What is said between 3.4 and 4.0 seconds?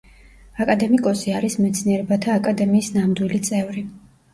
წევრი.